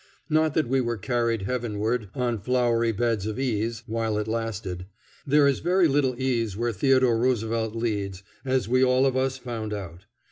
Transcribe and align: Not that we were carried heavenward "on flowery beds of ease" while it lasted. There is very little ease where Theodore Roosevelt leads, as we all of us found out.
Not 0.31 0.55
that 0.55 0.67
we 0.67 0.81
were 0.81 0.97
carried 0.97 1.43
heavenward 1.43 2.09
"on 2.15 2.39
flowery 2.39 2.91
beds 2.91 3.27
of 3.27 3.37
ease" 3.39 3.83
while 3.85 4.17
it 4.17 4.27
lasted. 4.27 4.87
There 5.27 5.47
is 5.47 5.59
very 5.59 5.87
little 5.87 6.19
ease 6.19 6.57
where 6.57 6.73
Theodore 6.73 7.19
Roosevelt 7.19 7.75
leads, 7.75 8.23
as 8.43 8.67
we 8.67 8.83
all 8.83 9.05
of 9.05 9.15
us 9.15 9.37
found 9.37 9.73
out. 9.75 10.05